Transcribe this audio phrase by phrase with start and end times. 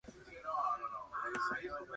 [0.03, 1.89] Es el primer jefe, otra vez.